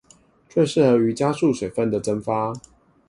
[0.49, 2.53] 最適合於加速水分的蒸發